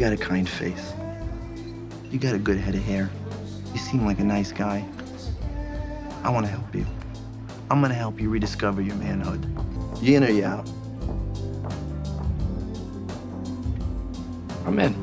got 0.00 0.14
a 0.14 0.16
kind 0.16 0.48
face. 0.48 0.94
You 2.10 2.18
got 2.18 2.34
a 2.34 2.38
good 2.38 2.56
head 2.56 2.74
of 2.74 2.82
hair. 2.82 3.10
You 3.74 3.78
seem 3.78 4.06
like 4.06 4.18
a 4.18 4.24
nice 4.24 4.50
guy. 4.50 4.82
I 6.24 6.30
want 6.30 6.46
to 6.46 6.50
help 6.50 6.74
you. 6.74 6.86
I'm 7.70 7.82
gonna 7.82 7.92
help 7.92 8.18
you 8.18 8.30
rediscover 8.30 8.80
your 8.80 8.96
manhood. 8.96 9.44
You 10.00 10.16
in 10.16 10.24
or 10.24 10.30
you 10.30 10.46
out? 10.46 10.66
I'm 14.64 14.78
in. 14.78 14.94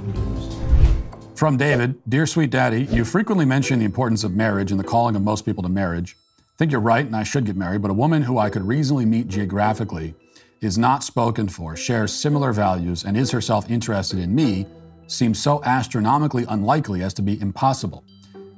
From 1.35 1.57
David, 1.57 1.99
Dear 2.09 2.25
Sweet 2.25 2.49
Daddy, 2.49 2.85
you 2.85 3.05
frequently 3.05 3.45
mention 3.45 3.77
the 3.77 3.85
importance 3.85 4.23
of 4.23 4.33
marriage 4.35 4.71
and 4.71 4.79
the 4.79 4.83
calling 4.83 5.15
of 5.15 5.21
most 5.21 5.45
people 5.45 5.61
to 5.61 5.69
marriage. 5.69 6.17
I 6.39 6.57
think 6.57 6.71
you're 6.71 6.81
right, 6.81 7.05
and 7.05 7.15
I 7.15 7.21
should 7.21 7.45
get 7.45 7.55
married, 7.55 7.83
but 7.83 7.91
a 7.91 7.93
woman 7.93 8.23
who 8.23 8.39
I 8.39 8.49
could 8.49 8.63
reasonably 8.63 9.05
meet 9.05 9.27
geographically 9.27 10.15
is 10.59 10.75
not 10.75 11.03
spoken 11.03 11.47
for, 11.47 11.75
shares 11.75 12.11
similar 12.11 12.51
values, 12.51 13.05
and 13.05 13.15
is 13.15 13.29
herself 13.29 13.69
interested 13.69 14.17
in 14.17 14.33
me 14.33 14.65
seems 15.07 15.41
so 15.41 15.63
astronomically 15.63 16.45
unlikely 16.49 17.01
as 17.01 17.13
to 17.15 17.21
be 17.21 17.39
impossible. 17.41 18.03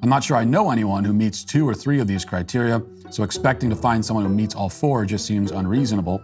I'm 0.01 0.09
not 0.09 0.23
sure 0.23 0.37
I 0.37 0.43
know 0.43 0.71
anyone 0.71 1.03
who 1.03 1.13
meets 1.13 1.43
two 1.43 1.67
or 1.67 1.73
three 1.73 1.99
of 1.99 2.07
these 2.07 2.25
criteria, 2.25 2.81
so 3.09 3.23
expecting 3.23 3.69
to 3.69 3.75
find 3.75 4.03
someone 4.03 4.25
who 4.25 4.33
meets 4.33 4.55
all 4.55 4.69
four 4.69 5.05
just 5.05 5.25
seems 5.25 5.51
unreasonable. 5.51 6.21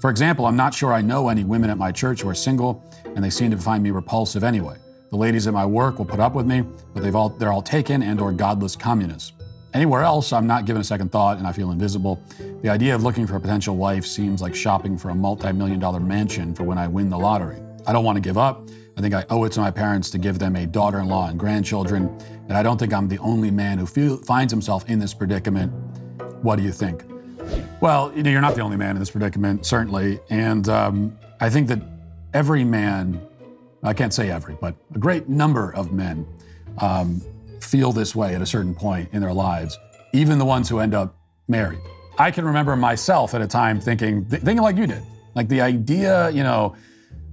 For 0.00 0.10
example, 0.10 0.46
I'm 0.46 0.56
not 0.56 0.74
sure 0.74 0.92
I 0.92 1.00
know 1.00 1.28
any 1.28 1.44
women 1.44 1.70
at 1.70 1.78
my 1.78 1.92
church 1.92 2.22
who 2.22 2.28
are 2.28 2.34
single, 2.34 2.84
and 3.04 3.22
they 3.22 3.30
seem 3.30 3.50
to 3.50 3.56
find 3.56 3.82
me 3.82 3.90
repulsive 3.90 4.44
anyway. 4.44 4.76
The 5.10 5.16
ladies 5.16 5.46
at 5.46 5.52
my 5.52 5.66
work 5.66 5.98
will 5.98 6.06
put 6.06 6.20
up 6.20 6.34
with 6.34 6.46
me, 6.46 6.64
but 6.94 7.02
they've 7.02 7.14
all, 7.14 7.28
they're 7.28 7.52
all 7.52 7.62
taken 7.62 8.02
and 8.02 8.20
or 8.20 8.32
godless 8.32 8.74
communists. 8.74 9.32
Anywhere 9.74 10.02
else, 10.02 10.32
I'm 10.32 10.46
not 10.46 10.64
given 10.64 10.80
a 10.80 10.84
second 10.84 11.12
thought 11.12 11.38
and 11.38 11.46
I 11.46 11.52
feel 11.52 11.70
invisible. 11.70 12.22
The 12.62 12.68
idea 12.68 12.94
of 12.94 13.02
looking 13.02 13.26
for 13.26 13.36
a 13.36 13.40
potential 13.40 13.76
wife 13.76 14.04
seems 14.04 14.42
like 14.42 14.54
shopping 14.54 14.98
for 14.98 15.10
a 15.10 15.14
multi-million 15.14 15.80
dollar 15.80 16.00
mansion 16.00 16.54
for 16.54 16.64
when 16.64 16.78
I 16.78 16.88
win 16.88 17.08
the 17.08 17.18
lottery. 17.18 17.62
I 17.86 17.92
don't 17.92 18.04
want 18.04 18.16
to 18.16 18.20
give 18.20 18.38
up. 18.38 18.68
I 18.96 19.00
think 19.00 19.14
I 19.14 19.24
owe 19.30 19.44
it 19.44 19.52
to 19.52 19.60
my 19.60 19.70
parents 19.70 20.10
to 20.10 20.18
give 20.18 20.38
them 20.38 20.56
a 20.56 20.66
daughter-in-law 20.66 21.28
and 21.28 21.38
grandchildren, 21.38 22.16
and 22.48 22.52
I 22.52 22.62
don't 22.62 22.78
think 22.78 22.92
I'm 22.92 23.08
the 23.08 23.18
only 23.18 23.50
man 23.50 23.78
who 23.78 23.86
feel, 23.86 24.18
finds 24.18 24.52
himself 24.52 24.88
in 24.88 24.98
this 24.98 25.14
predicament. 25.14 25.72
What 26.42 26.56
do 26.56 26.62
you 26.62 26.72
think? 26.72 27.04
Well, 27.80 28.12
you 28.14 28.22
know, 28.22 28.30
you're 28.30 28.40
not 28.40 28.54
the 28.54 28.60
only 28.60 28.76
man 28.76 28.96
in 28.96 29.00
this 29.00 29.10
predicament, 29.10 29.66
certainly, 29.66 30.20
and 30.30 30.68
um, 30.68 31.18
I 31.40 31.48
think 31.50 31.68
that 31.68 31.80
every 32.34 32.64
man 32.64 33.20
I 33.84 33.92
can't 33.92 34.14
say 34.14 34.30
every, 34.30 34.56
but 34.60 34.76
a 34.94 34.98
great 34.98 35.28
number 35.28 35.74
of 35.74 35.92
men 35.92 36.26
um, 36.78 37.20
feel 37.60 37.90
this 37.90 38.14
way 38.14 38.34
at 38.34 38.40
a 38.40 38.46
certain 38.46 38.74
point 38.74 39.08
in 39.12 39.20
their 39.20 39.32
lives, 39.32 39.76
even 40.12 40.38
the 40.38 40.44
ones 40.44 40.68
who 40.68 40.78
end 40.78 40.94
up 40.94 41.16
married. 41.48 41.80
I 42.16 42.30
can 42.30 42.44
remember 42.44 42.76
myself 42.76 43.34
at 43.34 43.42
a 43.42 43.46
time 43.46 43.80
thinking, 43.80 44.24
th- 44.26 44.42
thinking 44.42 44.62
like 44.62 44.76
you 44.76 44.86
did, 44.86 45.02
like 45.34 45.48
the 45.48 45.60
idea, 45.60 46.30
you 46.30 46.44
know, 46.44 46.76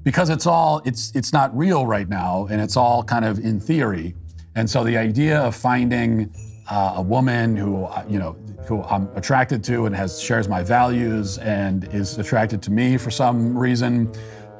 because 0.09 0.31
it's 0.31 0.47
all 0.47 0.81
it's 0.85 1.15
it's 1.15 1.31
not 1.31 1.55
real 1.55 1.85
right 1.85 2.09
now, 2.09 2.47
and 2.49 2.59
it's 2.59 2.75
all 2.75 3.03
kind 3.03 3.23
of 3.23 3.37
in 3.37 3.59
theory, 3.59 4.15
and 4.55 4.67
so 4.67 4.83
the 4.83 4.97
idea 4.97 5.39
of 5.39 5.55
finding 5.55 6.33
uh, 6.67 6.93
a 6.95 7.01
woman 7.03 7.55
who 7.55 7.83
uh, 7.83 8.03
you 8.09 8.17
know 8.17 8.35
who 8.65 8.81
I'm 8.81 9.07
attracted 9.15 9.63
to 9.65 9.85
and 9.85 9.95
has 9.95 10.19
shares 10.19 10.47
my 10.47 10.63
values 10.63 11.37
and 11.37 11.83
is 11.93 12.17
attracted 12.17 12.59
to 12.63 12.71
me 12.71 12.97
for 12.97 13.11
some 13.11 13.55
reason 13.55 14.11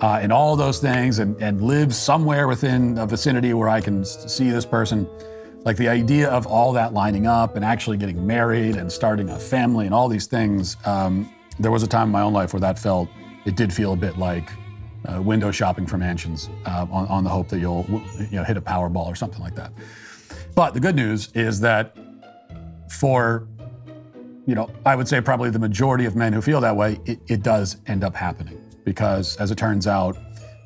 uh, 0.02 0.20
and 0.22 0.32
all 0.32 0.56
those 0.56 0.78
things 0.78 1.18
and, 1.18 1.36
and 1.42 1.64
live 1.64 1.96
somewhere 1.96 2.48
within 2.48 3.00
a 3.00 3.08
vicinity 3.08 3.56
where 3.56 3.70
I 3.70 3.82
can 3.82 4.06
see 4.06 4.52
this 4.52 4.68
person. 4.68 5.10
Like 5.66 5.78
the 5.78 5.90
idea 5.90 6.30
of 6.30 6.46
all 6.46 6.74
that 6.74 6.94
lining 6.94 7.26
up 7.26 7.56
and 7.56 7.66
actually 7.66 7.98
getting 7.98 8.26
married 8.26 8.76
and 8.76 8.92
starting 8.92 9.30
a 9.30 9.40
family 9.40 9.88
and 9.88 9.96
all 9.96 10.10
these 10.10 10.28
things. 10.28 10.78
Um, 10.86 11.28
there 11.60 11.72
was 11.72 11.82
a 11.82 11.88
time 11.88 12.10
in 12.10 12.12
my 12.12 12.22
own 12.22 12.34
life 12.34 12.54
where 12.54 12.60
that 12.60 12.78
felt, 12.78 13.10
it 13.46 13.56
did 13.56 13.74
feel 13.74 13.94
a 13.94 13.98
bit 13.98 14.20
like 14.20 14.52
uh, 15.06 15.22
window 15.22 15.52
shopping 15.52 15.86
for 15.86 15.98
mansions 15.98 16.50
uh, 16.66 16.86
on, 16.92 17.08
on, 17.08 17.24
the 17.24 17.30
hope 17.30 17.48
that 17.50 17.60
you'll 17.60 17.86
you 18.20 18.38
know, 18.38 18.44
hit 18.44 18.58
a 18.58 18.62
Powerball 18.62 19.06
or 19.06 19.16
something 19.16 19.42
like 19.42 19.56
that. 19.56 19.72
But 20.56 20.74
the 20.74 20.80
good 20.80 20.96
news 20.96 21.32
is 21.34 21.62
that 21.62 21.96
for, 22.90 23.48
you 24.46 24.56
know, 24.56 24.70
I 24.86 24.96
would 24.96 25.08
say 25.08 25.22
probably 25.22 25.50
the 25.50 25.60
majority 25.60 26.06
of 26.06 26.16
men 26.16 26.34
who 26.34 26.42
feel 26.42 26.60
that 26.62 26.76
way, 26.76 27.00
it, 27.06 27.20
it 27.28 27.44
does 27.44 27.78
end 27.88 28.04
up 28.04 28.16
happening 28.16 28.60
because, 28.84 29.38
as 29.38 29.52
it 29.52 29.58
turns 29.58 29.88
out, 29.88 30.18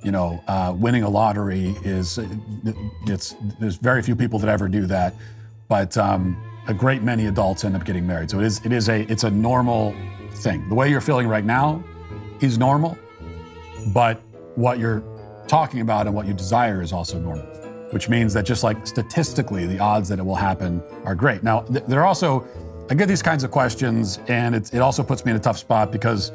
you 0.03 0.11
know, 0.11 0.43
uh, 0.47 0.73
winning 0.75 1.03
a 1.03 1.09
lottery 1.09 1.75
is 1.83 2.19
it's 3.07 3.35
there's 3.59 3.77
very 3.77 4.01
few 4.01 4.15
people 4.15 4.37
that 4.39 4.49
ever 4.49 4.67
do 4.67 4.85
that, 4.87 5.15
but 5.69 5.97
um, 5.97 6.41
a 6.67 6.73
great 6.73 7.03
many 7.03 7.27
adults 7.27 7.63
end 7.63 7.75
up 7.75 7.85
getting 7.85 8.05
married. 8.05 8.29
So 8.29 8.39
it 8.39 8.45
is 8.45 8.65
it 8.65 8.71
is 8.71 8.89
a 8.89 9.09
it's 9.11 9.23
a 9.23 9.31
normal 9.31 9.95
thing. 10.35 10.67
The 10.67 10.75
way 10.75 10.89
you're 10.89 11.01
feeling 11.01 11.27
right 11.27 11.45
now 11.45 11.83
is 12.41 12.57
normal, 12.57 12.97
but 13.87 14.21
what 14.55 14.79
you're 14.79 15.03
talking 15.47 15.81
about 15.81 16.07
and 16.07 16.15
what 16.15 16.27
you 16.27 16.33
desire 16.33 16.81
is 16.81 16.93
also 16.93 17.19
normal, 17.19 17.45
which 17.91 18.09
means 18.09 18.33
that 18.33 18.45
just 18.45 18.63
like 18.63 18.85
statistically, 18.87 19.65
the 19.65 19.79
odds 19.79 20.09
that 20.09 20.19
it 20.19 20.23
will 20.23 20.35
happen 20.35 20.81
are 21.05 21.15
great. 21.15 21.43
Now, 21.43 21.61
th- 21.61 21.85
there 21.85 21.99
are 21.99 22.05
also 22.05 22.47
I 22.89 22.95
get 22.95 23.07
these 23.07 23.21
kinds 23.21 23.43
of 23.43 23.51
questions, 23.51 24.19
and 24.27 24.53
it, 24.53 24.73
it 24.73 24.79
also 24.79 25.03
puts 25.03 25.23
me 25.25 25.31
in 25.31 25.37
a 25.37 25.39
tough 25.39 25.57
spot 25.57 25.91
because 25.91 26.31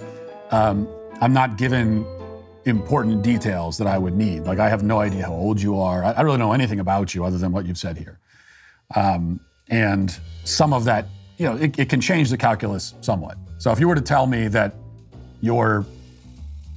um, 0.50 0.88
I'm 1.20 1.32
not 1.32 1.59
given 1.59 2.06
important 2.64 3.22
details 3.22 3.76
that 3.78 3.86
I 3.86 3.98
would 3.98 4.15
need. 4.15 4.44
Like 4.44 4.59
I 4.59 4.69
have 4.69 4.82
no 4.82 5.00
idea 5.00 5.25
how 5.26 5.32
old 5.32 5.60
you 5.60 5.78
are. 5.78 6.04
I, 6.04 6.12
I 6.12 6.20
really 6.22 6.38
know 6.38 6.53
anything 6.53 6.80
about 6.80 7.15
you 7.15 7.25
other 7.25 7.38
than 7.38 7.53
what 7.53 7.66
you've 7.66 7.78
said 7.78 7.97
here. 7.97 8.19
Um, 8.94 9.41
and 9.69 10.19
some 10.44 10.72
of 10.72 10.84
that, 10.84 11.06
you 11.36 11.47
know, 11.47 11.56
it, 11.56 11.78
it, 11.78 11.88
can 11.88 12.00
change 12.00 12.30
the 12.30 12.38
calculus 12.38 12.94
somewhat. 13.03 13.36
So 13.59 13.70
if 13.70 13.78
you 13.78 13.86
were 13.86 13.94
to 13.94 14.00
tell 14.00 14.26
me 14.26 14.48
that 14.48 14.75
you're 15.41 15.80
a 15.80 15.84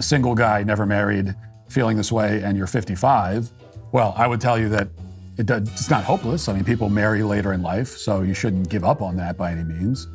single 0.02 0.36
guy, 0.36 0.64
never 0.64 0.86
married, 0.86 1.36
feeling 1.70 1.98
this 1.98 2.12
way, 2.12 2.42
and 2.44 2.58
you're 2.58 2.68
55, 2.68 3.52
well, 3.92 4.14
I 4.18 4.28
would 4.28 4.42
tell 4.42 4.58
you 4.58 4.70
that 4.70 4.90
it 5.38 5.46
does, 5.46 5.68
it's 5.70 5.90
not 5.90 6.04
hopeless. 6.04 6.48
I 6.48 6.54
mean, 6.54 6.64
people 6.64 6.90
marry 6.90 7.24
later 7.24 7.54
in 7.54 7.62
life, 7.62 7.90
so 7.90 8.22
you 8.22 8.34
shouldn't 8.34 8.70
give 8.70 8.84
up 8.84 9.02
on 9.02 9.16
that 9.18 9.38
by 9.38 9.52
any 9.52 9.64
means. 9.64 10.08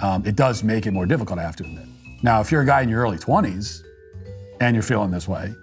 Um, 0.00 0.24
it 0.26 0.36
does 0.36 0.62
make 0.62 0.86
it 0.86 0.92
more 0.92 1.06
difficult, 1.06 1.38
I 1.38 1.42
have 1.42 1.56
to 1.56 1.64
admit. 1.64 1.86
Now, 2.22 2.40
if 2.40 2.50
you're 2.50 2.62
a 2.62 2.66
guy 2.66 2.82
in 2.82 2.88
your 2.88 3.02
early 3.02 3.18
20s 3.18 3.82
and 4.60 4.74
you're 4.74 4.82
feeling 4.82 5.10
this 5.10 5.28
way, 5.28 5.54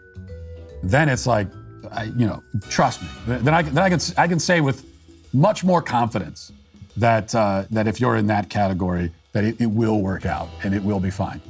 then 0.82 1.10
it's 1.10 1.26
like, 1.28 1.48
I, 1.92 2.06
you 2.06 2.26
know, 2.26 2.44
trust 2.70 3.02
me. 3.02 3.08
Then 3.28 3.54
I, 3.54 3.62
then 3.62 3.78
I 3.78 3.90
can 3.90 4.00
I 4.18 4.28
can 4.28 4.40
say 4.40 4.62
with 4.62 4.86
much 5.34 5.64
more 5.64 5.82
confidence 5.82 6.52
that 6.98 7.34
uh, 7.36 7.66
that 7.72 7.88
if 7.88 8.00
you're 8.00 8.18
in 8.18 8.28
that 8.28 8.50
category, 8.50 9.12
that 9.34 9.44
it, 9.44 9.60
it 9.60 9.66
will 9.66 10.02
work 10.02 10.26
out 10.26 10.50
and 10.64 10.74
it 10.74 10.84
will 10.84 11.00
be 11.00 11.10
fine, 11.10 11.42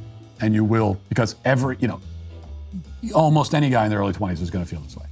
and 0.41 0.53
you 0.53 0.63
will 0.63 0.99
because 1.09 1.35
every 1.45 1.77
you 1.79 1.87
know, 1.87 2.01
almost 3.13 3.53
any 3.53 3.69
guy 3.69 3.85
in 3.85 3.89
their 3.89 3.99
early 3.99 4.13
20s 4.13 4.41
is 4.41 4.49
going 4.49 4.63
to 4.63 4.69
feel 4.69 4.81
this 4.81 4.97
way. 4.97 5.05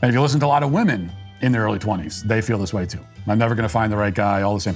And 0.00 0.08
if 0.08 0.14
you 0.14 0.20
listen 0.20 0.40
to 0.40 0.46
a 0.46 0.48
lot 0.48 0.62
of 0.62 0.72
women 0.72 1.12
in 1.40 1.52
their 1.52 1.62
early 1.62 1.78
20s, 1.78 2.22
they 2.22 2.40
feel 2.40 2.58
this 2.58 2.72
way 2.72 2.86
too. 2.86 3.00
I'm 3.26 3.38
never 3.38 3.54
going 3.54 3.64
to 3.64 3.72
find 3.72 3.92
the 3.92 3.96
right 3.96 4.14
guy. 4.14 4.42
All 4.42 4.54
the 4.54 4.60
same. 4.60 4.74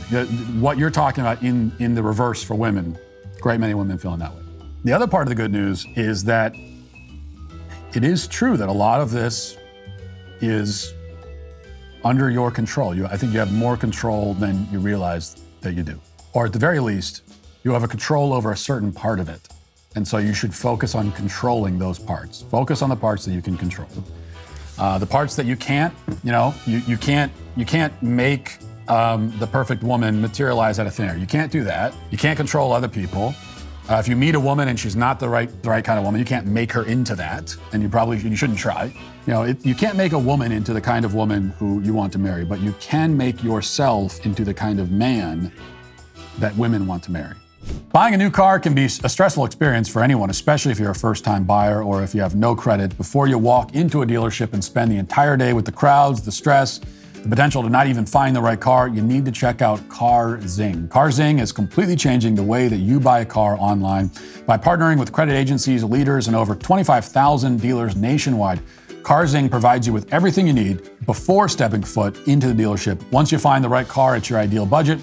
What 0.60 0.78
you're 0.78 0.90
talking 0.90 1.22
about 1.22 1.42
in 1.42 1.72
in 1.80 1.94
the 1.94 2.02
reverse 2.02 2.44
for 2.44 2.54
women 2.54 2.96
great 3.40 3.60
many 3.60 3.74
women 3.74 3.98
feeling 3.98 4.18
that 4.18 4.34
way. 4.34 4.42
The 4.84 4.92
other 4.92 5.06
part 5.06 5.22
of 5.22 5.28
the 5.28 5.34
good 5.34 5.52
news 5.52 5.86
is 5.94 6.24
that 6.24 6.54
it 7.94 8.04
is 8.04 8.26
true 8.26 8.56
that 8.56 8.68
a 8.68 8.72
lot 8.72 9.00
of 9.00 9.10
this 9.10 9.56
is 10.40 10.92
under 12.04 12.30
your 12.30 12.50
control. 12.50 12.94
You, 12.94 13.06
I 13.06 13.16
think 13.16 13.32
you 13.32 13.38
have 13.38 13.52
more 13.52 13.76
control 13.76 14.34
than 14.34 14.66
you 14.70 14.78
realize 14.78 15.36
that 15.60 15.74
you 15.74 15.82
do. 15.82 16.00
Or 16.32 16.46
at 16.46 16.52
the 16.52 16.58
very 16.58 16.80
least, 16.80 17.22
you 17.62 17.72
have 17.72 17.82
a 17.82 17.88
control 17.88 18.32
over 18.32 18.52
a 18.52 18.56
certain 18.56 18.92
part 18.92 19.18
of 19.18 19.28
it. 19.28 19.48
And 19.96 20.06
so 20.06 20.18
you 20.18 20.34
should 20.34 20.54
focus 20.54 20.94
on 20.94 21.10
controlling 21.12 21.78
those 21.78 21.98
parts. 21.98 22.42
Focus 22.42 22.82
on 22.82 22.90
the 22.90 22.96
parts 22.96 23.24
that 23.24 23.32
you 23.32 23.42
can 23.42 23.56
control. 23.56 23.88
Uh, 24.78 24.98
the 24.98 25.06
parts 25.06 25.34
that 25.36 25.46
you 25.46 25.56
can't, 25.56 25.94
you 26.22 26.30
know, 26.30 26.54
you, 26.66 26.78
you 26.86 26.98
can't 26.98 27.32
you 27.56 27.64
can't 27.64 27.94
make 28.02 28.58
um, 28.88 29.32
the 29.38 29.46
perfect 29.46 29.82
woman 29.82 30.20
materialize 30.20 30.78
out 30.78 30.86
of 30.86 30.94
thin 30.94 31.08
air. 31.08 31.16
You 31.16 31.26
can't 31.26 31.50
do 31.50 31.64
that. 31.64 31.94
You 32.10 32.18
can't 32.18 32.36
control 32.36 32.72
other 32.72 32.88
people. 32.88 33.34
Uh, 33.88 33.94
if 33.94 34.08
you 34.08 34.16
meet 34.16 34.34
a 34.34 34.40
woman 34.40 34.68
and 34.68 34.78
she's 34.78 34.96
not 34.96 35.18
the 35.18 35.28
right 35.28 35.50
the 35.62 35.70
right 35.70 35.84
kind 35.84 35.98
of 35.98 36.04
woman, 36.04 36.18
you 36.18 36.26
can't 36.26 36.46
make 36.46 36.72
her 36.72 36.84
into 36.84 37.14
that, 37.14 37.56
and 37.72 37.82
you 37.82 37.88
probably 37.88 38.18
you 38.18 38.36
shouldn't 38.36 38.58
try. 38.58 38.84
You 39.26 39.32
know, 39.32 39.42
it, 39.44 39.64
you 39.64 39.74
can't 39.74 39.96
make 39.96 40.12
a 40.12 40.18
woman 40.18 40.52
into 40.52 40.74
the 40.74 40.80
kind 40.80 41.06
of 41.06 41.14
woman 41.14 41.50
who 41.58 41.80
you 41.80 41.94
want 41.94 42.12
to 42.12 42.18
marry, 42.18 42.44
but 42.44 42.60
you 42.60 42.74
can 42.78 43.16
make 43.16 43.42
yourself 43.42 44.26
into 44.26 44.44
the 44.44 44.52
kind 44.52 44.78
of 44.78 44.90
man 44.90 45.50
that 46.38 46.54
women 46.56 46.86
want 46.86 47.02
to 47.04 47.12
marry. 47.12 47.34
Buying 47.92 48.12
a 48.12 48.18
new 48.18 48.30
car 48.30 48.60
can 48.60 48.74
be 48.74 48.84
a 48.84 49.08
stressful 49.08 49.46
experience 49.46 49.88
for 49.88 50.02
anyone, 50.02 50.28
especially 50.28 50.70
if 50.70 50.78
you're 50.78 50.90
a 50.90 50.94
first 50.94 51.24
time 51.24 51.44
buyer 51.44 51.82
or 51.82 52.02
if 52.02 52.14
you 52.14 52.20
have 52.20 52.34
no 52.34 52.54
credit. 52.54 52.94
Before 52.98 53.26
you 53.26 53.38
walk 53.38 53.74
into 53.74 54.02
a 54.02 54.06
dealership 54.06 54.52
and 54.52 54.62
spend 54.62 54.92
the 54.92 54.98
entire 54.98 55.36
day 55.36 55.54
with 55.54 55.64
the 55.64 55.72
crowds, 55.72 56.20
the 56.20 56.30
stress, 56.30 56.78
the 57.14 57.28
potential 57.28 57.62
to 57.62 57.70
not 57.70 57.86
even 57.86 58.04
find 58.04 58.36
the 58.36 58.40
right 58.42 58.60
car, 58.60 58.86
you 58.88 59.00
need 59.00 59.24
to 59.24 59.32
check 59.32 59.62
out 59.62 59.80
CarZing. 59.88 60.88
CarZing 60.88 61.40
is 61.40 61.52
completely 61.52 61.96
changing 61.96 62.34
the 62.34 62.42
way 62.42 62.68
that 62.68 62.76
you 62.76 63.00
buy 63.00 63.20
a 63.20 63.24
car 63.24 63.56
online 63.58 64.10
by 64.46 64.58
partnering 64.58 64.98
with 64.98 65.10
credit 65.10 65.34
agencies, 65.34 65.82
leaders, 65.82 66.26
and 66.26 66.36
over 66.36 66.54
25,000 66.54 67.60
dealers 67.60 67.96
nationwide. 67.96 68.60
CarZing 69.02 69.50
provides 69.50 69.86
you 69.86 69.92
with 69.92 70.12
everything 70.12 70.46
you 70.46 70.52
need 70.52 70.90
before 71.06 71.48
stepping 71.48 71.82
foot 71.82 72.28
into 72.28 72.52
the 72.52 72.62
dealership. 72.62 73.00
Once 73.10 73.32
you 73.32 73.38
find 73.38 73.64
the 73.64 73.68
right 73.68 73.88
car 73.88 74.14
at 74.14 74.28
your 74.28 74.38
ideal 74.38 74.66
budget, 74.66 75.00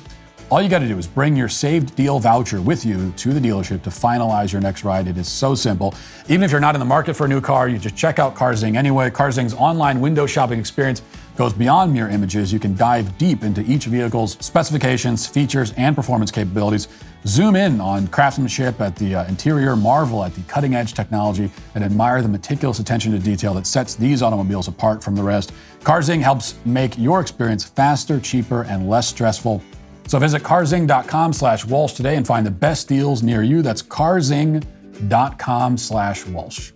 All 0.50 0.62
you 0.62 0.70
got 0.70 0.80
to 0.80 0.88
do 0.88 0.98
is 0.98 1.08
bring 1.08 1.36
your 1.36 1.50
saved 1.50 1.96
deal 1.96 2.20
voucher 2.20 2.62
with 2.62 2.86
you 2.86 3.12
to 3.18 3.34
the 3.34 3.40
dealership 3.40 3.82
to 3.84 3.90
finalize 3.90 4.52
your 4.52 4.62
next 4.62 4.84
ride. 4.84 5.08
It 5.08 5.18
is 5.18 5.28
so 5.28 5.56
simple. 5.56 5.96
Even 6.30 6.44
if 6.44 6.52
you're 6.52 6.60
not 6.60 6.76
in 6.76 6.80
the 6.80 6.86
market 6.86 7.16
for 7.16 7.26
a 7.26 7.28
new 7.28 7.42
car, 7.42 7.68
you 7.68 7.80
just 7.80 7.96
check 7.96 8.20
out 8.20 8.36
CarZing 8.36 8.76
anyway. 8.78 9.10
CarZing's 9.10 9.56
online 9.56 10.00
window 10.00 10.28
shopping 10.28 10.60
experience 10.60 11.02
goes 11.36 11.54
beyond 11.54 11.92
mere 11.92 12.10
images. 12.10 12.54
You 12.54 12.60
can 12.60 12.76
dive 12.76 13.18
deep 13.18 13.44
into 13.44 13.62
each 13.62 13.86
vehicle's 13.86 14.38
specifications, 14.46 15.26
features, 15.26 15.74
and 15.74 15.96
performance 15.96 16.30
capabilities. 16.30 16.88
Zoom 17.26 17.56
in 17.56 17.82
on 17.82 18.08
craftsmanship 18.10 18.80
at 18.80 18.96
the 18.96 19.16
uh, 19.16 19.26
interior, 19.26 19.76
marvel 19.76 20.24
at 20.24 20.36
the 20.36 20.42
cutting 20.42 20.76
edge 20.76 20.94
technology, 20.94 21.50
and 21.74 21.84
admire 21.84 22.22
the 22.22 22.28
meticulous 22.28 22.78
attention 22.78 23.12
to 23.14 23.18
detail 23.18 23.56
that 23.56 23.66
sets 23.66 23.96
these 23.96 24.22
automobiles 24.22 24.68
apart 24.68 25.04
from 25.04 25.16
the 25.16 25.24
rest. 25.24 25.52
CarZing 25.80 26.22
helps 26.22 26.56
make 26.66 26.96
your 26.98 27.22
experience 27.22 27.64
faster, 27.64 28.20
cheaper, 28.20 28.64
and 28.66 28.88
less 28.88 29.08
stressful. 29.08 29.64
So 30.08 30.20
visit 30.20 30.44
carzing.com 30.44 31.34
slash 31.34 31.66
Walsh 31.66 31.94
today 31.94 32.16
and 32.16 32.28
find 32.28 32.46
the 32.46 32.52
best 32.52 32.88
deals 32.88 33.24
near 33.24 33.42
you. 33.42 33.62
That's 33.62 33.82
carzing.com 33.82 35.78
slash 35.78 36.26
Walsh. 36.28 36.72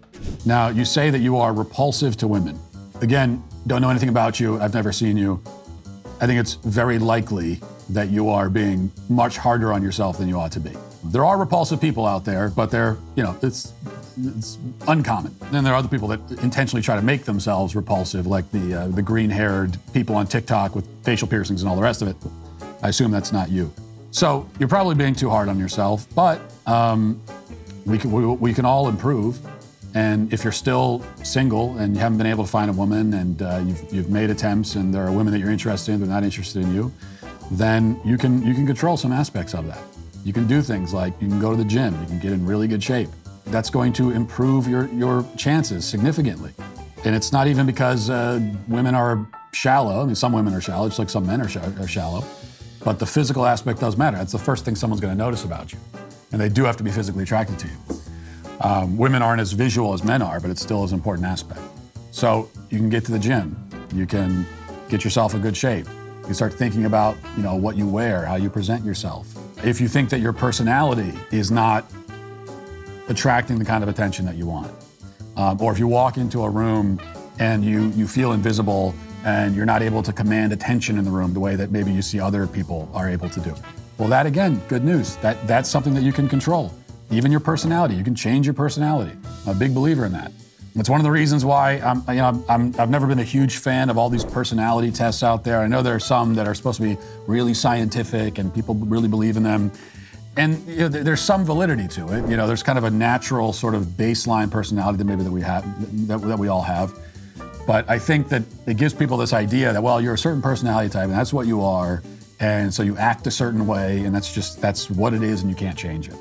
Now, 0.46 0.70
you 0.70 0.86
say 0.86 1.10
that 1.10 1.20
you 1.20 1.38
are 1.38 1.54
repulsive 1.54 2.18
to 2.18 2.28
women. 2.28 2.60
Again, 3.02 3.44
don't 3.68 3.82
know 3.82 3.90
anything 3.90 4.10
about 4.10 4.40
you. 4.40 4.60
I've 4.60 4.74
never 4.74 4.92
seen 4.92 5.18
you. 5.18 5.42
I 6.20 6.26
think 6.26 6.40
it's 6.40 6.56
very 6.56 6.98
likely 6.98 7.60
that 7.90 8.10
you 8.10 8.30
are 8.30 8.50
being 8.50 8.92
much 9.10 9.38
harder 9.38 9.72
on 9.72 9.84
yourself 9.84 10.18
than 10.18 10.28
you 10.28 10.40
ought 10.40 10.52
to 10.54 10.60
be. 10.60 10.74
There 11.06 11.24
are 11.24 11.38
repulsive 11.38 11.80
people 11.80 12.06
out 12.06 12.26
there, 12.26 12.50
but 12.50 12.72
they're, 12.72 12.98
you 13.16 13.24
know, 13.24 13.38
it's, 13.44 13.74
it's 14.18 14.58
uncommon. 14.88 15.36
Then 15.52 15.64
there 15.64 15.74
are 15.74 15.78
other 15.78 15.88
people 15.88 16.08
that 16.10 16.20
intentionally 16.44 16.82
try 16.82 16.96
to 16.96 17.02
make 17.02 17.24
themselves 17.24 17.76
repulsive, 17.76 18.26
like 18.26 18.50
the, 18.52 18.82
uh, 18.82 18.88
the 18.88 19.02
green 19.02 19.30
haired 19.30 19.78
people 19.94 20.16
on 20.16 20.28
TikTok 20.28 20.76
with 20.76 20.88
facial 21.06 21.28
piercings 21.28 21.62
and 21.62 21.70
all 21.70 21.76
the 21.76 21.82
rest 21.82 22.02
of 22.02 22.08
it. 22.08 22.16
I 22.82 22.90
assume 22.90 23.12
that's 23.12 23.32
not 23.32 23.50
you. 23.50 23.72
So 24.12 24.50
you're 24.60 24.70
probably 24.70 24.96
being 24.96 25.16
too 25.16 25.30
hard 25.30 25.50
on 25.50 25.60
yourself, 25.60 26.08
but 26.16 26.40
um, 26.66 27.22
we, 27.86 27.98
can, 27.98 28.12
we, 28.12 28.26
we 28.26 28.54
can 28.54 28.66
all 28.66 28.88
improve. 28.88 29.40
And 29.94 30.32
if 30.32 30.44
you're 30.44 30.54
still 30.54 31.04
single 31.24 31.78
and 31.78 31.96
you 31.96 32.02
haven't 32.02 32.18
been 32.18 32.28
able 32.28 32.44
to 32.44 32.50
find 32.50 32.70
a 32.70 32.74
woman 32.74 33.14
and 33.14 33.42
uh, 33.42 33.62
you've, 33.66 33.94
you've 33.94 34.10
made 34.10 34.30
attempts 34.30 34.76
and 34.76 34.94
there 34.94 35.06
are 35.08 35.12
women 35.12 35.34
that 35.34 35.40
you're 35.40 35.52
interested 35.52 35.94
in, 35.94 36.00
they're 36.00 36.10
not 36.10 36.24
interested 36.24 36.64
in 36.64 36.74
you, 36.74 36.92
then 37.52 38.00
you 38.06 38.18
can, 38.18 38.46
you 38.46 38.54
can 38.54 38.68
control 38.68 38.98
some 38.98 39.12
aspects 39.12 39.54
of 39.54 39.66
that. 39.68 39.80
You 40.24 40.34
can 40.34 40.46
do 40.46 40.62
things 40.62 40.94
like 40.94 41.14
you 41.22 41.28
can 41.28 41.40
go 41.40 41.52
to 41.52 41.58
the 41.58 41.66
gym, 41.66 42.00
you 42.02 42.08
can 42.08 42.20
get 42.20 42.32
in 42.32 42.46
really 42.46 42.68
good 42.68 42.84
shape. 42.84 43.10
That's 43.46 43.70
going 43.70 43.94
to 43.94 44.12
improve 44.12 44.68
your, 44.68 44.88
your 44.90 45.26
chances 45.38 45.86
significantly. 45.86 46.54
And 47.06 47.16
it's 47.16 47.32
not 47.32 47.48
even 47.48 47.66
because 47.66 48.10
uh, 48.10 48.42
women 48.68 48.94
are 48.94 49.26
shallow. 49.54 50.02
I 50.02 50.06
mean, 50.06 50.16
some 50.16 50.34
women 50.34 50.54
are 50.54 50.62
shallow, 50.62 50.88
just 50.88 51.00
like 51.00 51.10
some 51.10 51.26
men 51.26 51.42
are, 51.42 51.48
sh- 51.48 51.58
are 51.58 51.88
shallow. 51.88 52.26
But 52.88 53.00
the 53.00 53.06
physical 53.06 53.46
aspect 53.46 53.82
does 53.82 53.98
matter. 53.98 54.16
That's 54.16 54.32
the 54.32 54.40
first 54.40 54.64
thing 54.64 54.74
someone's 54.74 55.02
going 55.02 55.12
to 55.12 55.18
notice 55.18 55.44
about 55.44 55.74
you. 55.74 55.80
And 56.32 56.40
they 56.40 56.48
do 56.48 56.64
have 56.64 56.78
to 56.78 56.86
be 56.86 56.90
physically 56.90 57.24
attracted 57.24 57.60
to 57.60 57.68
you. 57.68 57.74
Um, 58.62 58.96
women 58.96 59.22
aren't 59.22 59.42
as 59.42 59.52
visual 59.52 59.94
as 59.94 60.06
men 60.06 60.22
are, 60.22 60.40
but 60.40 60.50
it 60.50 60.58
still 60.58 60.86
an 60.86 60.94
important 60.94 61.28
aspect. 61.28 61.60
So 62.12 62.50
you 62.70 62.78
can 62.78 62.90
get 62.90 63.04
to 63.04 63.12
the 63.12 63.20
gym. 63.20 63.62
You 63.94 64.06
can 64.06 64.48
get 64.88 65.04
yourself 65.04 65.34
in 65.34 65.42
good 65.42 65.58
shape. 65.58 65.86
You 66.30 66.34
start 66.34 66.54
thinking 66.54 66.86
about, 66.86 67.18
you 67.36 67.44
know, 67.44 67.56
what 67.56 67.76
you 67.76 67.86
wear, 67.86 68.26
how 68.26 68.38
you 68.38 68.50
present 68.50 68.86
yourself. 68.86 69.28
If 69.66 69.82
you 69.82 69.90
think 69.90 70.10
that 70.12 70.22
your 70.22 70.32
personality 70.32 71.12
is 71.30 71.52
not 71.52 71.92
attracting 73.10 73.60
the 73.60 73.66
kind 73.66 73.84
of 73.84 73.90
attention 73.90 74.26
that 74.28 74.36
you 74.36 74.46
want, 74.46 74.72
um, 75.36 75.60
or 75.60 75.74
if 75.74 75.78
you 75.78 75.90
walk 75.90 76.16
into 76.16 76.44
a 76.44 76.50
room 76.50 77.02
and 77.38 77.66
you 77.66 77.90
you 77.98 78.08
feel 78.08 78.32
invisible 78.32 78.96
and 79.28 79.54
you're 79.58 79.66
not 79.66 79.82
able 79.82 80.02
to 80.02 80.14
command 80.14 80.54
attention 80.54 80.98
in 80.98 81.04
the 81.04 81.12
room 81.12 81.34
the 81.34 81.40
way 81.40 81.58
that 81.58 81.70
maybe 81.70 81.92
you 81.92 82.02
see 82.02 82.18
other 82.18 82.48
people 82.48 82.90
are 82.94 83.10
able 83.10 83.30
to 83.30 83.42
do. 83.42 83.54
Well, 83.98 84.08
that 84.08 84.26
again, 84.26 84.62
good 84.70 84.86
news. 84.86 85.18
That 85.18 85.46
that's 85.46 85.70
something 85.70 85.94
that 85.96 86.04
you 86.04 86.14
can 86.14 86.30
control. 86.30 86.74
Even 87.12 87.30
your 87.30 87.42
personality, 87.42 87.96
you 87.96 88.06
can 88.06 88.16
change 88.16 88.48
your 88.48 88.54
personality. 88.54 89.12
I'm 89.46 89.58
a 89.58 89.60
big 89.60 89.76
believer 89.76 90.06
in 90.06 90.14
that. 90.14 90.32
It's 90.76 90.90
one 90.90 91.02
of 91.02 91.04
the 91.04 91.12
reasons 91.12 91.44
why 91.44 91.80
I'm, 91.80 92.04
you 92.08 92.22
know, 92.22 92.46
I'm, 92.48 92.74
I've 92.80 92.90
never 92.90 93.06
been 93.06 93.20
a 93.20 93.24
huge 93.24 93.58
fan 93.58 93.90
of 93.90 93.98
all 93.98 94.10
these 94.10 94.24
personality 94.24 94.92
tests 94.92 95.24
out 95.24 95.44
there. 95.44 95.60
I 95.60 95.68
know 95.68 95.82
there 95.82 95.96
are 95.96 96.00
some 96.00 96.34
that 96.36 96.48
are 96.48 96.54
supposed 96.54 96.78
to 96.78 96.84
be 96.84 96.98
really 97.26 97.54
scientific 97.54 98.38
and 98.38 98.54
people 98.54 98.76
really 98.76 99.10
believe 99.10 99.36
in 99.36 99.44
them. 99.44 99.72
And 100.38 100.66
you 100.68 100.78
know, 100.82 100.88
there's 100.88 101.22
some 101.22 101.44
validity 101.44 101.88
to 101.90 102.14
it. 102.14 102.30
You 102.30 102.38
know, 102.38 102.48
there's 102.48 102.64
kind 102.64 102.78
of 102.78 102.86
a 102.86 102.92
natural 102.92 103.52
sort 103.52 103.76
of 103.76 103.84
baseline 103.84 104.50
personality 104.52 105.00
that 105.00 105.06
maybe 105.06 105.24
that 105.24 105.32
we 105.32 105.42
have, 105.42 106.08
that, 106.08 106.22
that 106.22 106.40
we 106.40 106.48
all 106.48 106.62
have. 106.62 106.94
But 107.68 107.88
I 107.90 108.00
think 108.00 108.30
that 108.30 108.44
it 108.66 108.78
gives 108.78 108.94
people 108.94 109.18
this 109.18 109.34
idea 109.34 109.74
that, 109.74 109.84
well, 109.84 110.00
you're 110.00 110.14
a 110.14 110.18
certain 110.18 110.42
personality 110.42 110.90
type 110.90 111.04
and 111.04 111.14
that's 111.14 111.34
what 111.34 111.48
you 111.48 111.62
are. 111.62 112.02
And 112.40 112.74
so 112.74 112.82
you 112.82 112.96
act 112.98 113.28
a 113.28 113.32
certain 113.32 113.68
way 113.68 114.06
and 114.06 114.16
that's 114.16 114.34
just, 114.34 114.62
that's 114.62 114.90
what 114.90 115.14
it 115.14 115.22
is 115.22 115.42
and 115.42 115.50
you 115.50 115.56
can't 115.56 115.78
change 115.78 116.08
it. 116.08 116.16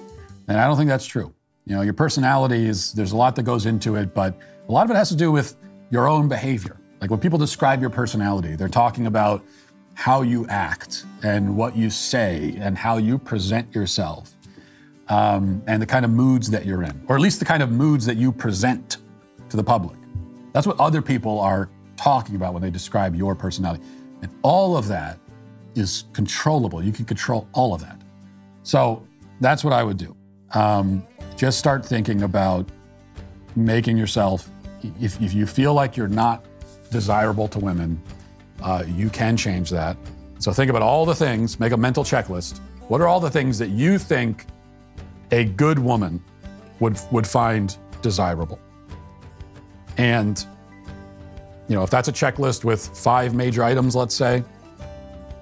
And 0.48 0.58
I 0.58 0.66
don't 0.66 0.76
think 0.76 0.88
that's 0.88 1.06
true. 1.06 1.32
You 1.64 1.76
know, 1.76 1.82
your 1.82 1.94
personality 1.94 2.66
is, 2.66 2.92
there's 2.92 3.12
a 3.12 3.16
lot 3.16 3.36
that 3.36 3.44
goes 3.44 3.64
into 3.64 3.94
it, 3.94 4.12
but 4.12 4.36
a 4.68 4.72
lot 4.72 4.84
of 4.84 4.90
it 4.90 4.96
has 4.96 5.08
to 5.10 5.16
do 5.16 5.30
with 5.30 5.54
your 5.90 6.08
own 6.08 6.28
behavior. 6.28 6.76
Like 7.00 7.10
when 7.10 7.20
people 7.20 7.38
describe 7.38 7.80
your 7.80 7.90
personality, 7.90 8.56
they're 8.56 8.68
talking 8.68 9.06
about 9.06 9.44
how 9.94 10.22
you 10.22 10.48
act 10.48 11.04
and 11.22 11.56
what 11.56 11.76
you 11.76 11.90
say 11.90 12.56
and 12.58 12.76
how 12.76 12.96
you 12.96 13.18
present 13.18 13.72
yourself 13.72 14.32
um, 15.08 15.62
and 15.68 15.80
the 15.80 15.86
kind 15.86 16.04
of 16.04 16.10
moods 16.10 16.50
that 16.50 16.66
you're 16.66 16.82
in, 16.82 17.04
or 17.08 17.14
at 17.14 17.22
least 17.22 17.38
the 17.38 17.44
kind 17.44 17.62
of 17.62 17.70
moods 17.70 18.04
that 18.06 18.16
you 18.16 18.32
present 18.32 18.96
to 19.48 19.56
the 19.56 19.64
public. 19.64 19.96
That's 20.56 20.66
what 20.66 20.80
other 20.80 21.02
people 21.02 21.38
are 21.38 21.68
talking 21.98 22.34
about 22.34 22.54
when 22.54 22.62
they 22.62 22.70
describe 22.70 23.14
your 23.14 23.34
personality. 23.34 23.84
And 24.22 24.34
all 24.40 24.74
of 24.74 24.88
that 24.88 25.18
is 25.74 26.04
controllable. 26.14 26.82
You 26.82 26.92
can 26.92 27.04
control 27.04 27.46
all 27.52 27.74
of 27.74 27.82
that. 27.82 28.00
So 28.62 29.06
that's 29.42 29.64
what 29.64 29.74
I 29.74 29.82
would 29.82 29.98
do. 29.98 30.16
Um, 30.54 31.06
just 31.36 31.58
start 31.58 31.84
thinking 31.84 32.22
about 32.22 32.70
making 33.54 33.98
yourself, 33.98 34.48
if, 34.98 35.20
if 35.20 35.34
you 35.34 35.44
feel 35.44 35.74
like 35.74 35.94
you're 35.94 36.08
not 36.08 36.42
desirable 36.90 37.48
to 37.48 37.58
women, 37.58 38.00
uh, 38.62 38.82
you 38.88 39.10
can 39.10 39.36
change 39.36 39.68
that. 39.68 39.94
So 40.38 40.54
think 40.54 40.70
about 40.70 40.80
all 40.80 41.04
the 41.04 41.14
things, 41.14 41.60
make 41.60 41.72
a 41.72 41.76
mental 41.76 42.02
checklist. 42.02 42.60
What 42.88 43.02
are 43.02 43.08
all 43.08 43.20
the 43.20 43.30
things 43.30 43.58
that 43.58 43.68
you 43.68 43.98
think 43.98 44.46
a 45.32 45.44
good 45.44 45.78
woman 45.78 46.24
would, 46.80 46.98
would 47.12 47.26
find 47.26 47.76
desirable? 48.00 48.58
And, 49.96 50.44
you 51.68 51.74
know, 51.74 51.82
if 51.82 51.90
that's 51.90 52.08
a 52.08 52.12
checklist 52.12 52.64
with 52.64 52.86
five 52.96 53.34
major 53.34 53.62
items, 53.62 53.96
let's 53.96 54.14
say, 54.14 54.44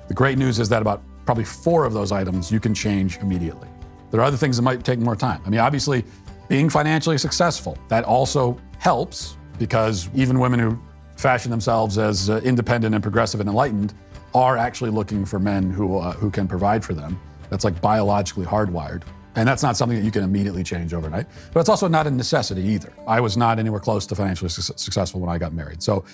the 0.09 0.15
great 0.15 0.39
news 0.39 0.59
is 0.59 0.69
that 0.69 0.83
about 0.83 1.03
probably 1.25 1.45
four 1.45 1.85
of 1.85 1.93
those 1.93 2.13
items 2.13 2.53
you 2.53 2.61
can 2.61 2.75
change 2.75 3.17
immediately. 3.19 3.69
There 4.11 4.21
are 4.21 4.25
other 4.25 4.37
things 4.37 4.57
that 4.57 4.63
might 4.63 4.85
take 4.85 4.99
more 4.99 5.17
time. 5.17 5.41
I 5.45 5.51
mean, 5.51 5.61
obviously, 5.61 6.05
being 6.49 6.69
financially 6.69 7.19
successful, 7.19 7.79
that 7.89 8.05
also 8.05 8.61
helps 8.79 9.37
because 9.59 10.09
even 10.15 10.39
women 10.39 10.61
who 10.61 10.79
fashion 11.17 11.51
themselves 11.51 11.97
as 11.97 12.29
uh, 12.29 12.41
independent 12.45 12.95
and 12.95 13.03
progressive 13.03 13.41
and 13.41 13.49
enlightened 13.49 13.95
are 14.35 14.57
actually 14.57 14.91
looking 14.91 15.25
for 15.25 15.39
men 15.39 15.71
who, 15.71 15.99
uh, 15.99 16.13
who 16.13 16.31
can 16.31 16.47
provide 16.47 16.85
for 16.85 16.93
them. 16.93 17.19
That's 17.51 17.65
like 17.65 17.81
biologically 17.81 18.45
hardwired. 18.45 19.03
And 19.37 19.49
that's 19.49 19.63
not 19.63 19.77
something 19.77 19.99
that 19.99 20.05
you 20.05 20.11
can 20.11 20.23
immediately 20.23 20.63
change 20.63 20.95
overnight. 20.95 21.27
But 21.53 21.61
it's 21.61 21.69
also 21.69 21.89
not 21.89 22.07
a 22.07 22.11
necessity 22.11 22.63
either. 22.63 22.93
I 23.07 23.21
was 23.21 23.37
not 23.37 23.59
anywhere 23.59 23.81
close 23.81 24.07
to 24.07 24.15
financially 24.15 24.49
su- 24.49 24.75
successful 24.77 25.21
when 25.21 25.31
I 25.31 25.39
got 25.39 25.53
married. 25.53 25.83
So 25.83 26.05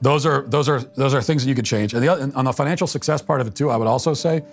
those 0.00 0.26
are 0.26 0.42
those 0.42 0.68
are 0.68 0.80
those 0.80 1.14
are 1.14 1.22
things 1.22 1.44
that 1.44 1.48
you 1.48 1.54
could 1.54 1.64
change. 1.64 1.94
And 1.94 2.02
the 2.02 2.08
other, 2.08 2.30
on 2.34 2.44
the 2.44 2.52
financial 2.52 2.86
success 2.86 3.22
part 3.22 3.40
of 3.40 3.46
it 3.46 3.54
too, 3.54 3.70
I 3.70 3.76
would 3.76 3.88
also 3.88 4.14
say 4.14 4.44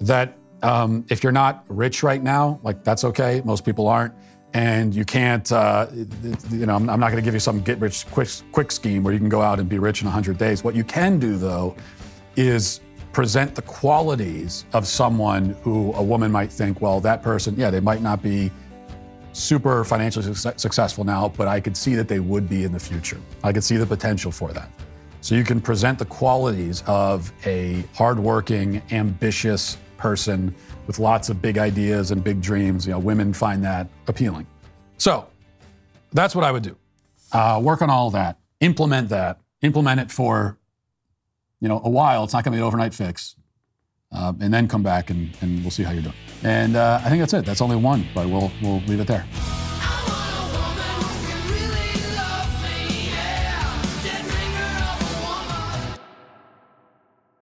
that 0.00 0.36
um, 0.62 1.04
if 1.08 1.22
you're 1.22 1.32
not 1.32 1.64
rich 1.68 2.02
right 2.02 2.22
now, 2.22 2.60
like 2.62 2.84
that's 2.84 3.04
okay. 3.04 3.42
Most 3.44 3.64
people 3.64 3.88
aren't. 3.88 4.14
And 4.52 4.92
you 4.92 5.04
can't, 5.04 5.50
uh, 5.52 5.86
you 6.50 6.66
know, 6.66 6.74
I'm, 6.74 6.90
I'm 6.90 6.98
not 6.98 7.12
going 7.12 7.22
to 7.22 7.24
give 7.24 7.34
you 7.34 7.40
some 7.40 7.60
get 7.60 7.78
rich 7.78 8.04
quick, 8.10 8.28
quick 8.50 8.72
scheme 8.72 9.04
where 9.04 9.12
you 9.12 9.20
can 9.20 9.28
go 9.28 9.40
out 9.40 9.60
and 9.60 9.68
be 9.68 9.78
rich 9.78 10.02
in 10.02 10.06
100 10.06 10.38
days. 10.38 10.64
What 10.64 10.74
you 10.74 10.82
can 10.82 11.20
do, 11.20 11.36
though, 11.36 11.76
is 12.34 12.80
present 13.12 13.54
the 13.54 13.62
qualities 13.62 14.64
of 14.72 14.86
someone 14.86 15.56
who 15.62 15.92
a 15.94 16.02
woman 16.02 16.30
might 16.30 16.52
think, 16.52 16.80
well, 16.80 17.00
that 17.00 17.22
person, 17.22 17.54
yeah, 17.56 17.70
they 17.70 17.80
might 17.80 18.02
not 18.02 18.22
be 18.22 18.50
super 19.32 19.84
financially 19.84 20.34
su- 20.34 20.52
successful 20.56 21.04
now, 21.04 21.28
but 21.36 21.48
I 21.48 21.60
could 21.60 21.76
see 21.76 21.94
that 21.94 22.08
they 22.08 22.20
would 22.20 22.48
be 22.48 22.64
in 22.64 22.72
the 22.72 22.80
future. 22.80 23.20
I 23.42 23.52
could 23.52 23.64
see 23.64 23.76
the 23.76 23.86
potential 23.86 24.30
for 24.30 24.52
that. 24.52 24.70
So 25.22 25.34
you 25.34 25.44
can 25.44 25.60
present 25.60 25.98
the 25.98 26.04
qualities 26.04 26.82
of 26.86 27.32
a 27.44 27.84
hardworking, 27.94 28.82
ambitious 28.90 29.76
person 29.98 30.54
with 30.86 30.98
lots 30.98 31.28
of 31.28 31.42
big 31.42 31.58
ideas 31.58 32.10
and 32.10 32.24
big 32.24 32.40
dreams. 32.40 32.86
You 32.86 32.92
know, 32.92 32.98
women 32.98 33.32
find 33.32 33.62
that 33.64 33.88
appealing. 34.06 34.46
So 34.96 35.28
that's 36.12 36.34
what 36.34 36.44
I 36.44 36.52
would 36.52 36.62
do. 36.62 36.76
Uh, 37.32 37.60
work 37.62 37.82
on 37.82 37.90
all 37.90 38.10
that. 38.10 38.38
Implement 38.60 39.10
that. 39.10 39.40
Implement 39.62 40.00
it 40.00 40.10
for, 40.10 40.56
you 41.60 41.68
know, 41.68 41.80
a 41.84 41.90
while. 41.90 42.24
It's 42.24 42.32
not 42.32 42.44
going 42.44 42.52
to 42.52 42.56
be 42.56 42.60
an 42.60 42.66
overnight 42.66 42.94
fix. 42.94 43.36
Uh, 44.12 44.32
and 44.40 44.52
then 44.52 44.66
come 44.66 44.82
back 44.82 45.10
and, 45.10 45.30
and 45.40 45.62
we'll 45.62 45.70
see 45.70 45.84
how 45.84 45.92
you're 45.92 46.02
doing. 46.02 46.14
And 46.42 46.74
uh, 46.74 47.00
I 47.04 47.08
think 47.08 47.20
that's 47.20 47.32
it. 47.32 47.44
That's 47.44 47.60
only 47.60 47.76
one, 47.76 48.08
but 48.12 48.28
we'll 48.28 48.50
we'll 48.60 48.80
leave 48.80 48.98
it 48.98 49.06
there. 49.06 49.24